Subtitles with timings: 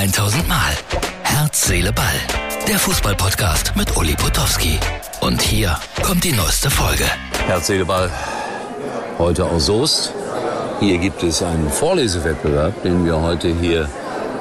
[0.00, 0.72] 1000 Mal.
[1.24, 2.06] Herz, Seele, Ball.
[2.66, 4.80] Der Fußballpodcast mit Uli Potowski.
[5.20, 7.04] Und hier kommt die neueste Folge.
[7.46, 8.10] Herz, Seele, Ball.
[9.18, 10.14] Heute aus Soest.
[10.80, 13.90] Hier gibt es einen Vorlesewettbewerb, den wir heute hier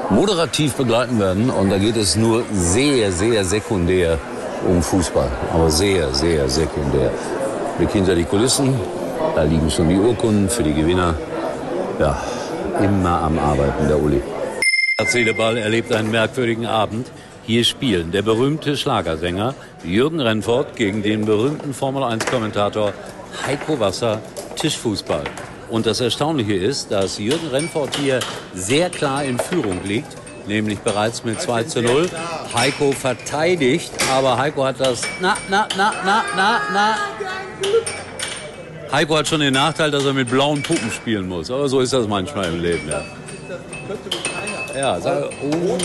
[0.10, 1.50] moderativ begleiten werden.
[1.50, 4.18] Und da geht es nur sehr, sehr sekundär
[4.66, 5.30] um Fußball.
[5.54, 7.12] Aber sehr, sehr sekundär.
[7.78, 8.80] Blick hinter die Kulissen.
[9.36, 11.16] Da liegen schon die Urkunden für die Gewinner.
[12.00, 12.18] Ja,
[12.82, 14.22] immer am Arbeiten, der Uli.
[15.08, 17.08] Seele Ball erlebt einen merkwürdigen Abend.
[17.46, 22.94] Hier spielen der berühmte Schlagersänger Jürgen Rennfort gegen den berühmten Formel-1-Kommentator
[23.46, 24.22] Heiko Wasser
[24.56, 25.24] Tischfußball.
[25.70, 28.20] Und das Erstaunliche ist, dass Jürgen Rennfort hier
[28.54, 30.16] sehr klar in Führung liegt,
[30.48, 32.10] nämlich bereits mit 2 zu 0.
[32.54, 36.96] Heiko verteidigt, aber Heiko hat das, na, na, na, na, na, na.
[38.92, 41.52] Heiko hat schon den Nachteil, dass er mit blauen Puppen spielen muss.
[41.52, 43.04] Aber so ist das manchmal im Leben, ja.
[44.76, 45.78] Ja, sag, oh.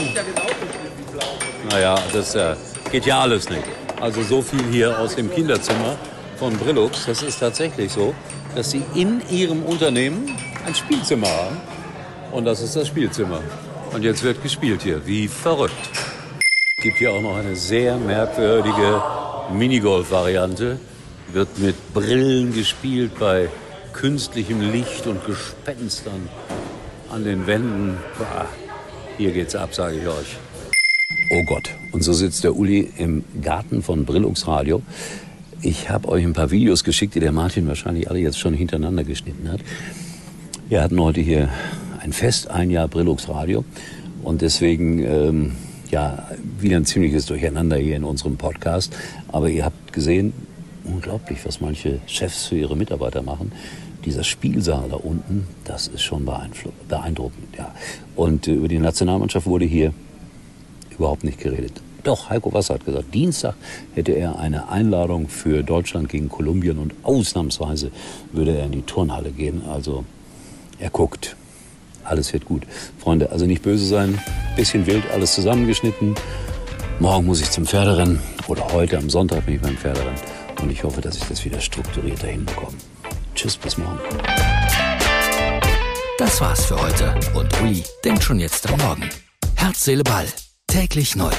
[1.71, 2.55] Naja, das äh,
[2.91, 3.65] geht ja alles nicht.
[4.01, 5.97] Also so viel hier aus dem Kinderzimmer
[6.39, 7.05] von Brillux.
[7.07, 8.15] Das ist tatsächlich so,
[8.55, 11.61] dass sie in ihrem Unternehmen ein Spielzimmer haben.
[12.33, 13.41] Und das ist das Spielzimmer.
[13.93, 15.75] Und jetzt wird gespielt hier, wie verrückt.
[16.77, 19.03] Es gibt hier auch noch eine sehr merkwürdige
[19.53, 20.79] Minigolf-Variante.
[21.33, 23.49] Wird mit Brillen gespielt bei
[23.93, 26.29] künstlichem Licht und Gespenstern
[27.11, 27.97] an den Wänden.
[28.19, 28.47] Bah,
[29.17, 30.37] hier geht's ab, sage ich euch.
[31.31, 31.71] Oh Gott.
[31.93, 34.83] Und so sitzt der Uli im Garten von Brillux Radio.
[35.63, 39.05] Ich habe euch ein paar Videos geschickt, die der Martin wahrscheinlich alle jetzt schon hintereinander
[39.05, 39.61] geschnitten hat.
[40.69, 41.49] Wir hatten heute hier
[42.01, 43.65] ein Fest, ein Jahr Brillux Radio.
[44.23, 45.53] Und deswegen, ähm,
[45.91, 46.29] ja,
[46.61, 48.95] wieder ein ziemliches Durcheinander hier in unserem Podcast.
[49.29, 50.33] Aber ihr habt gesehen,
[50.85, 53.53] unglaublich, was manche Chefs für ihre Mitarbeiter machen.
[54.05, 57.57] Dieser Spielsaal da unten, das ist schon beeindruckend.
[57.57, 57.75] Ja.
[58.17, 59.95] Und äh, über die Nationalmannschaft wurde hier
[60.91, 61.81] überhaupt nicht geredet.
[62.05, 63.55] Doch, Heiko Wasser hat gesagt, Dienstag
[63.95, 67.91] hätte er eine Einladung für Deutschland gegen Kolumbien und ausnahmsweise
[68.31, 69.63] würde er in die Turnhalle gehen.
[69.67, 70.05] Also
[70.79, 71.35] er guckt.
[72.05, 72.65] Alles wird gut.
[72.99, 74.19] Freunde, also nicht böse sein.
[74.55, 76.15] Bisschen wild, alles zusammengeschnitten.
[77.01, 80.21] Morgen muss ich zum Pferderennen oder heute am Sonntag bin ich beim Pferderennen.
[80.65, 82.79] Und ich hoffe, dass ich das wieder strukturierter hinbekomme.
[83.35, 84.01] Tschüss, bis morgen.
[86.17, 87.15] Das war's für heute.
[87.35, 89.11] Und Uli denkt schon jetzt am Morgen.
[89.57, 90.27] Herz, Seele, Ball.
[90.67, 91.33] Täglich neu.